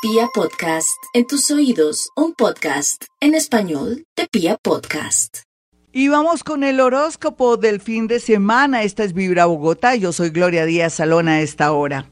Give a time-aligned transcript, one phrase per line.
[0.00, 5.38] Pia Podcast, en tus oídos, un podcast en español de Pia Podcast.
[5.92, 8.84] Y vamos con el horóscopo del fin de semana.
[8.84, 9.96] Esta es Vibra Bogotá.
[9.96, 12.08] Yo soy Gloria Díaz Salón a esta hora.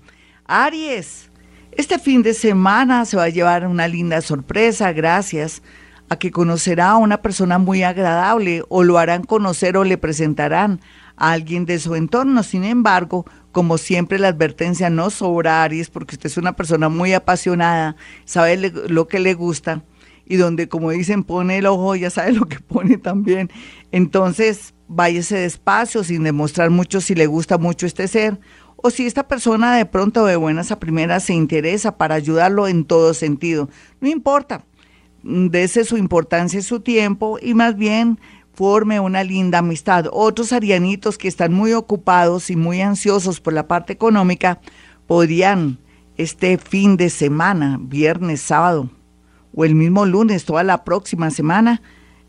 [0.46, 1.30] Aries,
[1.70, 5.62] este fin de semana se va a llevar una linda sorpresa gracias
[6.08, 10.80] a que conocerá a una persona muy agradable o lo harán conocer o le presentarán
[11.16, 12.42] a alguien de su entorno.
[12.42, 13.26] Sin embargo,
[13.56, 17.96] como siempre, la advertencia no sobra Aries porque usted es una persona muy apasionada,
[18.26, 19.82] sabe lo que le gusta
[20.26, 23.50] y donde, como dicen, pone el ojo, ya sabe lo que pone también.
[23.92, 28.38] Entonces, váyase despacio sin demostrar mucho si le gusta mucho este ser
[28.76, 32.84] o si esta persona de pronto de buenas a primeras se interesa para ayudarlo en
[32.84, 33.70] todo sentido.
[34.02, 34.66] No importa,
[35.22, 38.20] dese su importancia y su tiempo y más bien
[38.56, 40.06] forme una linda amistad.
[40.10, 44.60] Otros arianitos que están muy ocupados y muy ansiosos por la parte económica
[45.06, 45.78] podrían
[46.16, 48.88] este fin de semana, viernes, sábado
[49.54, 51.82] o el mismo lunes, toda la próxima semana,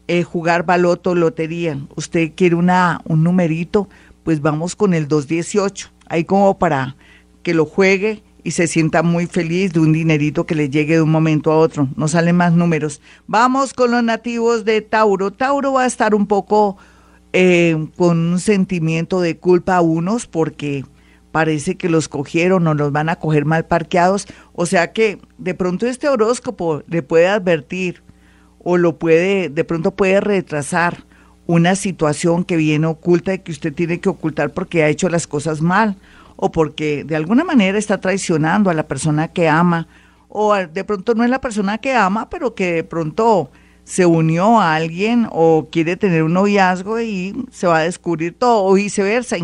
[0.08, 1.80] eh, jugar baloto, lotería.
[1.96, 3.88] Usted quiere una, un numerito,
[4.24, 6.98] pues vamos con el 218, ahí como para
[7.42, 11.02] que lo juegue y se sienta muy feliz de un dinerito que le llegue de
[11.02, 11.90] un momento a otro.
[11.98, 13.02] No salen más números.
[13.28, 15.32] Vamos con los nativos de Tauro.
[15.32, 16.78] Tauro va a estar un poco
[17.34, 20.86] eh, con un sentimiento de culpa a unos porque
[21.34, 24.28] parece que los cogieron o los van a coger mal parqueados.
[24.54, 28.02] O sea que de pronto este horóscopo le puede advertir
[28.60, 31.04] o lo puede, de pronto puede retrasar
[31.48, 35.28] una situación que viene oculta y que usted tiene que ocultar porque ha hecho las
[35.28, 35.98] cosas mal
[36.38, 39.88] o porque de alguna manera está traicionando a la persona que ama,
[40.30, 43.52] o de pronto no es la persona que ama, pero que de pronto
[43.84, 48.66] se unió a alguien o quiere tener un noviazgo y se va a descubrir todo,
[48.66, 49.38] o viceversa.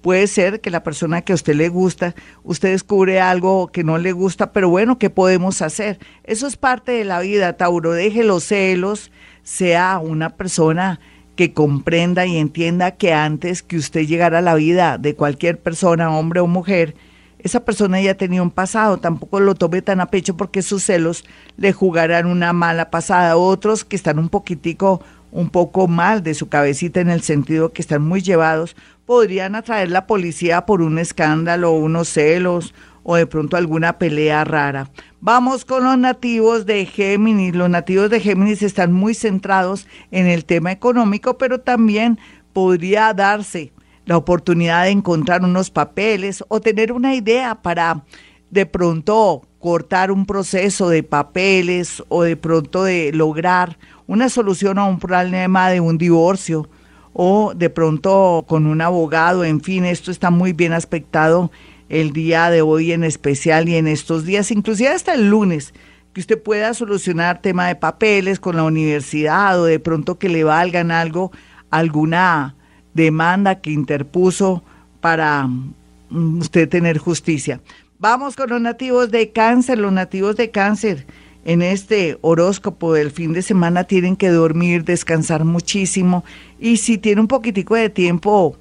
[0.00, 3.98] Puede ser que la persona que a usted le gusta, usted descubre algo que no
[3.98, 5.98] le gusta, pero bueno, ¿qué podemos hacer?
[6.22, 7.90] Eso es parte de la vida, Tauro.
[7.90, 9.10] Deje los celos,
[9.42, 11.00] sea una persona
[11.38, 16.10] que comprenda y entienda que antes que usted llegara a la vida de cualquier persona,
[16.10, 16.96] hombre o mujer,
[17.38, 21.24] esa persona ya tenía un pasado, tampoco lo tome tan a pecho porque sus celos
[21.56, 23.36] le jugarán una mala pasada.
[23.36, 25.00] Otros que están un poquitico,
[25.30, 28.74] un poco mal de su cabecita en el sentido que están muy llevados,
[29.06, 32.74] podrían atraer la policía por un escándalo, unos celos
[33.10, 34.90] o de pronto alguna pelea rara.
[35.22, 37.54] Vamos con los nativos de Géminis.
[37.54, 42.18] Los nativos de Géminis están muy centrados en el tema económico, pero también
[42.52, 43.72] podría darse
[44.04, 48.04] la oportunidad de encontrar unos papeles o tener una idea para
[48.50, 54.84] de pronto cortar un proceso de papeles o de pronto de lograr una solución a
[54.84, 56.68] un problema de un divorcio
[57.14, 61.50] o de pronto con un abogado, en fin, esto está muy bien aspectado
[61.88, 65.72] el día de hoy en especial y en estos días, inclusive hasta el lunes,
[66.12, 70.44] que usted pueda solucionar tema de papeles con la universidad o de pronto que le
[70.44, 71.32] valgan algo,
[71.70, 72.54] alguna
[72.94, 74.62] demanda que interpuso
[75.00, 77.60] para mm, usted tener justicia.
[77.98, 81.06] Vamos con los nativos de cáncer, los nativos de cáncer.
[81.44, 86.24] En este horóscopo del fin de semana tienen que dormir, descansar muchísimo
[86.58, 88.56] y si tiene un poquitico de tiempo,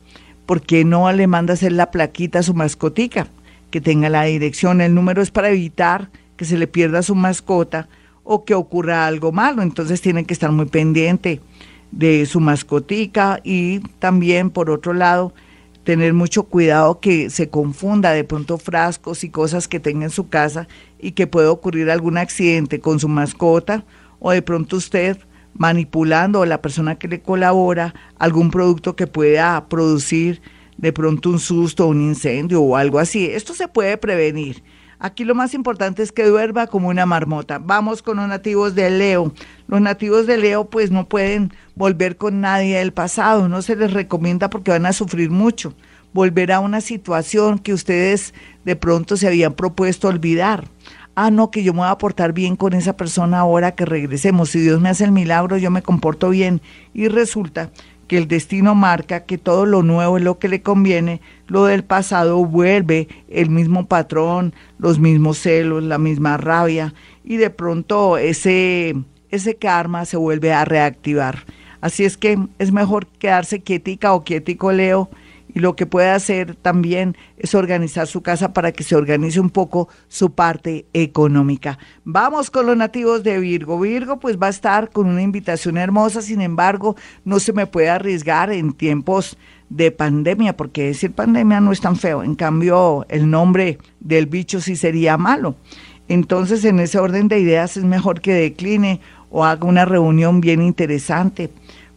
[0.48, 3.28] ¿por qué no le manda hacer la plaquita a su mascotica?
[3.70, 7.90] Que tenga la dirección, el número es para evitar que se le pierda su mascota
[8.24, 9.62] o que ocurra algo malo.
[9.62, 11.42] Entonces tienen que estar muy pendiente
[11.92, 15.34] de su mascotica y también, por otro lado,
[15.84, 20.30] tener mucho cuidado que se confunda de pronto frascos y cosas que tenga en su
[20.30, 20.68] casa
[21.00, 23.84] y que pueda ocurrir algún accidente con su mascota
[24.20, 25.18] o de pronto usted
[25.58, 30.42] manipulando o la persona que le colabora algún producto que pueda producir
[30.78, 33.26] de pronto un susto, un incendio o algo así.
[33.26, 34.64] Esto se puede prevenir.
[35.00, 37.60] Aquí lo más importante es que duerma como una marmota.
[37.60, 39.32] Vamos con los nativos de Leo.
[39.68, 43.94] Los nativos de Leo pues no pueden volver con nadie del pasado, no se les
[43.94, 45.76] recomienda porque van a sufrir mucho.
[46.14, 48.34] Volver a una situación que ustedes
[48.66, 50.68] de pronto se habían propuesto olvidar
[51.18, 54.52] ah, no, que yo me voy a portar bien con esa persona ahora que regresemos.
[54.52, 56.62] Si Dios me hace el milagro, yo me comporto bien.
[56.94, 57.72] Y resulta
[58.08, 61.84] que el destino marca que todo lo nuevo es lo que le conviene, lo del
[61.84, 66.94] pasado vuelve el mismo patrón, los mismos celos, la misma rabia,
[67.24, 68.96] y de pronto ese,
[69.32, 71.46] ese karma se vuelve a reactivar.
[71.82, 75.10] Así es que es mejor quedarse quietica o quietico, Leo,
[75.58, 79.50] y lo que puede hacer también es organizar su casa para que se organice un
[79.50, 81.80] poco su parte económica.
[82.04, 83.80] Vamos con los nativos de Virgo.
[83.80, 86.96] Virgo pues va a estar con una invitación hermosa, sin embargo
[87.26, 89.36] no se me puede arriesgar en tiempos
[89.70, 94.62] de pandemia, porque decir pandemia no es tan feo, en cambio el nombre del bicho
[94.62, 95.56] sí sería malo.
[96.08, 99.02] Entonces, en ese orden de ideas es mejor que decline
[99.32, 101.50] o haga una reunión bien interesante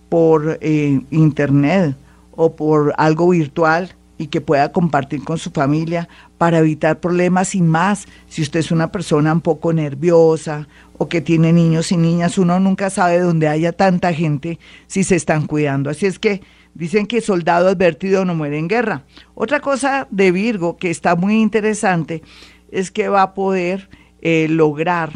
[0.08, 1.94] por eh, internet
[2.42, 6.08] o por algo virtual y que pueda compartir con su familia
[6.38, 10.66] para evitar problemas y más si usted es una persona un poco nerviosa
[10.96, 15.16] o que tiene niños y niñas, uno nunca sabe dónde haya tanta gente si se
[15.16, 15.90] están cuidando.
[15.90, 16.40] Así es que
[16.72, 19.04] dicen que soldado advertido no muere en guerra.
[19.34, 22.22] Otra cosa de Virgo que está muy interesante
[22.70, 23.90] es que va a poder
[24.22, 25.12] eh, lograr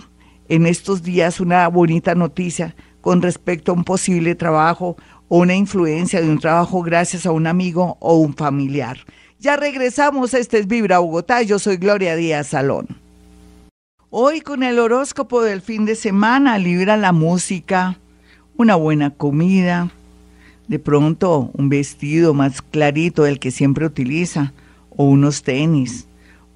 [0.51, 4.97] en estos días una bonita noticia con respecto a un posible trabajo
[5.29, 8.99] una influencia de un trabajo gracias a un amigo o un familiar.
[9.39, 12.87] Ya regresamos, este es Vibra Bogotá, yo soy Gloria Díaz Salón.
[14.11, 17.99] Hoy con el horóscopo del fin de semana, libra la música,
[18.57, 19.91] una buena comida,
[20.69, 24.53] de pronto un vestido más clarito del que siempre utiliza,
[24.97, 26.07] o unos tenis,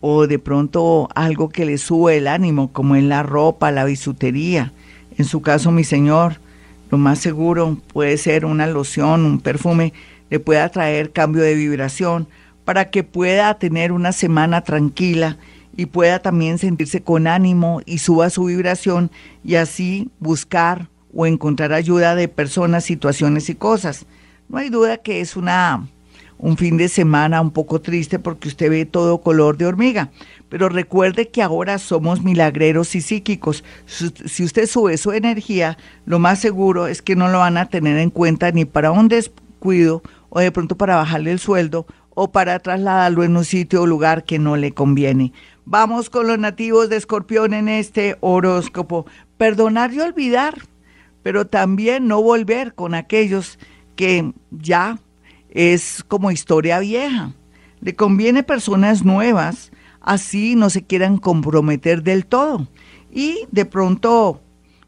[0.00, 4.73] o de pronto algo que le sube el ánimo, como en la ropa, la bisutería.
[5.17, 6.38] En su caso, mi señor,
[6.90, 9.93] lo más seguro puede ser una loción, un perfume,
[10.31, 12.29] le pueda traer cambio de vibración
[12.64, 15.38] para que pueda tener una semana tranquila
[15.76, 19.11] y pueda también sentirse con ánimo y suba su vibración
[19.44, 24.06] y así buscar o encontrar ayuda de personas, situaciones y cosas.
[24.49, 25.87] No hay duda que es una
[26.38, 30.11] un fin de semana un poco triste porque usted ve todo color de hormiga.
[30.49, 33.64] Pero recuerde que ahora somos milagreros y psíquicos.
[33.87, 35.76] Si usted sube su energía,
[36.06, 39.08] lo más seguro es que no lo van a tener en cuenta ni para un
[39.08, 43.87] descuido o de pronto para bajarle el sueldo o para trasladarlo en un sitio o
[43.87, 45.32] lugar que no le conviene.
[45.64, 49.06] Vamos con los nativos de Escorpión en este horóscopo.
[49.37, 50.55] Perdonar y olvidar,
[51.23, 53.58] pero también no volver con aquellos
[53.94, 54.99] que ya
[55.50, 57.33] es como historia vieja.
[57.81, 62.67] Le conviene personas nuevas, así no se quieran comprometer del todo.
[63.12, 64.41] Y de pronto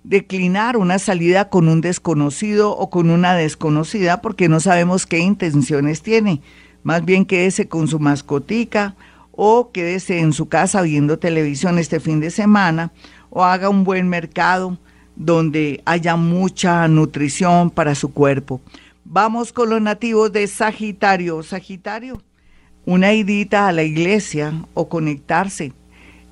[0.03, 6.03] declinar una salida con un desconocido o con una desconocida porque no sabemos qué intenciones
[6.03, 6.41] tiene.
[6.83, 8.97] Más bien quédese con su mascotica
[9.33, 12.93] o quédese en su casa viendo televisión este fin de semana
[13.29, 14.79] o haga un buen mercado
[15.17, 18.61] donde haya mucha nutrición para su cuerpo.
[19.13, 21.43] Vamos con los nativos de Sagitario.
[21.43, 22.23] Sagitario,
[22.87, 25.73] una idita a la iglesia o conectarse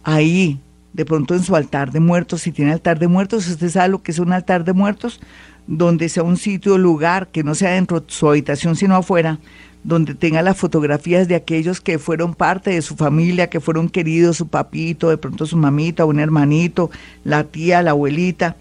[0.05, 0.61] ahí,
[0.93, 4.05] de pronto en su altar de muertos, si tiene altar de muertos, usted sabe lo
[4.05, 5.21] que es un altar de muertos,
[5.67, 9.41] donde sea un sitio lugar que no sea dentro de su habitación, sino afuera,
[9.83, 14.37] donde tenga las fotografías de aquellos que fueron parte de su familia, que fueron queridos,
[14.37, 16.93] su papito, de pronto su mamita, un hermanito,
[17.25, 18.55] la tía, la abuelita,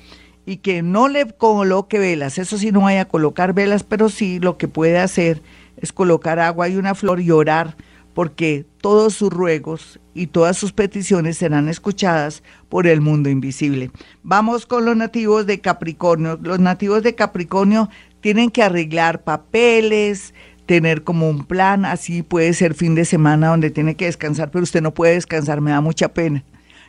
[0.48, 2.38] y que no le coloque velas.
[2.38, 5.44] Eso sí, no vaya a colocar velas, pero sí lo que puede hacer
[5.76, 7.76] es colocar agua y una flor y orar,
[8.14, 13.92] porque todos sus ruegos y todas sus peticiones serán escuchadas por el mundo invisible.
[14.24, 16.40] Vamos con los nativos de Capricornio.
[16.42, 17.90] Los nativos de Capricornio
[18.22, 20.34] tienen que arreglar papeles,
[20.66, 24.64] tener como un plan, así puede ser fin de semana donde tiene que descansar, pero
[24.64, 26.46] usted no puede descansar, me da mucha pena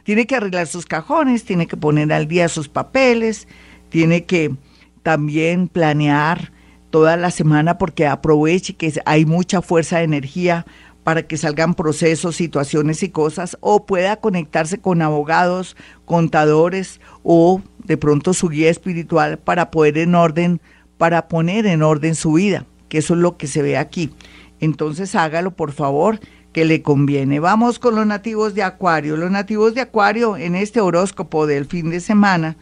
[0.08, 3.46] tiene que arreglar sus cajones, tiene que poner al día sus papeles,
[3.90, 4.54] tiene que
[5.02, 6.50] también planear
[6.88, 10.64] toda la semana porque aproveche que hay mucha fuerza de energía
[11.04, 15.76] para que salgan procesos, situaciones y cosas, o pueda conectarse con abogados,
[16.06, 20.62] contadores o de pronto su guía espiritual para poder en orden,
[20.96, 24.10] para poner en orden su vida, que eso es lo que se ve aquí.
[24.58, 26.18] Entonces hágalo por favor
[26.52, 27.40] que le conviene.
[27.40, 29.16] Vamos con los nativos de Acuario.
[29.16, 32.56] Los nativos de Acuario en este horóscopo del fin de semana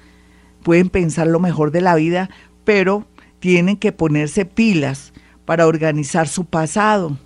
[0.62, 2.30] pueden pensar lo mejor de la vida,
[2.64, 3.06] pero
[3.38, 5.12] tienen que ponerse pilas
[5.44, 7.16] para organizar su pasado.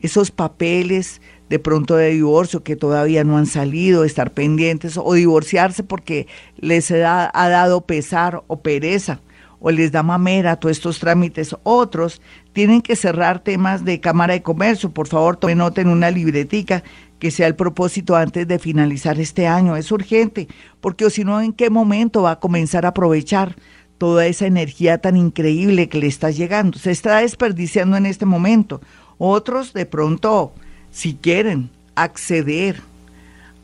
[0.00, 5.82] Esos papeles de pronto de divorcio que todavía no han salido, estar pendientes o divorciarse
[5.82, 9.20] porque les ha, ha dado pesar o pereza
[9.60, 11.56] o les da mamera todos estos trámites.
[11.62, 12.20] Otros
[12.52, 14.90] tienen que cerrar temas de Cámara de Comercio.
[14.90, 16.82] Por favor, tomen nota en una libretica
[17.18, 19.76] que sea el propósito antes de finalizar este año.
[19.76, 20.48] Es urgente,
[20.80, 23.56] porque si no, ¿en qué momento va a comenzar a aprovechar
[23.98, 26.78] toda esa energía tan increíble que le está llegando?
[26.78, 28.80] Se está desperdiciando en este momento.
[29.18, 30.52] Otros, de pronto,
[30.92, 32.80] si quieren acceder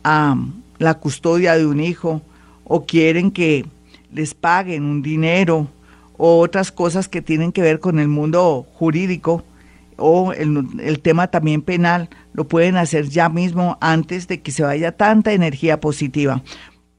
[0.02, 0.36] a
[0.78, 2.22] la custodia de un hijo
[2.64, 3.64] o quieren que
[4.12, 5.68] les paguen un dinero
[6.16, 9.44] o otras cosas que tienen que ver con el mundo jurídico
[9.97, 14.92] o el, tema también penal, lo pueden hacer ya mismo antes de que se vaya
[14.92, 16.42] tanta energía positiva.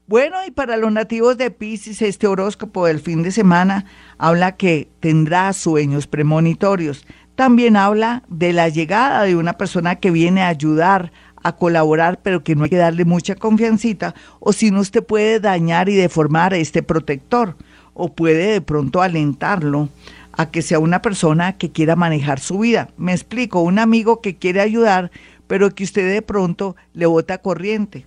[0.06, 3.86] Bueno, y para los nativos de Pisces, este horóscopo del fin de semana
[4.18, 7.04] habla que tendrá sueños premonitorios.
[7.34, 12.42] También habla de la llegada de una persona que viene a ayudar a colaborar, pero
[12.42, 16.54] que no hay que darle mucha confiancita, o si no usted puede dañar y deformar
[16.54, 17.56] a este protector,
[17.98, 19.88] o puede de pronto alentarlo
[20.32, 22.90] a que sea una persona que quiera manejar su vida.
[22.98, 25.10] Me explico, un amigo que quiere ayudar,
[25.46, 28.04] pero que usted de pronto le bota corriente,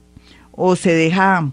[0.52, 1.52] o se deja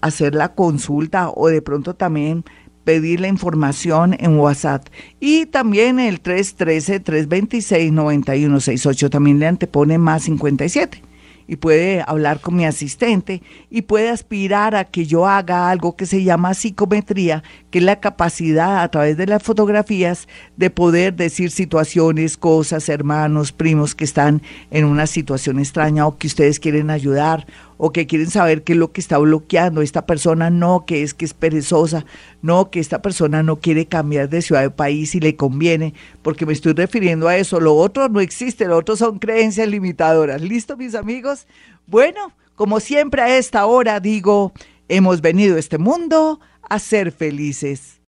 [0.00, 2.44] hacer la consulta o de pronto también
[2.84, 4.88] pedir la información en WhatsApp.
[5.20, 11.12] Y también el 313-326-9168 también le antepone más 57
[11.46, 16.06] y puede hablar con mi asistente y puede aspirar a que yo haga algo que
[16.06, 21.50] se llama psicometría, que es la capacidad a través de las fotografías de poder decir
[21.50, 27.46] situaciones, cosas, hermanos, primos que están en una situación extraña o que ustedes quieren ayudar
[27.84, 31.14] o que quieren saber qué es lo que está bloqueando esta persona, no, que es
[31.14, 32.06] que es perezosa,
[32.40, 36.46] no, que esta persona no quiere cambiar de ciudad de país y le conviene, porque
[36.46, 37.58] me estoy refiriendo a eso.
[37.58, 40.40] Lo otro no existe, lo otro son creencias limitadoras.
[40.40, 41.48] ¿Listo, mis amigos?
[41.88, 44.52] Bueno, como siempre a esta hora digo,
[44.88, 46.38] hemos venido a este mundo
[46.70, 48.01] a ser felices.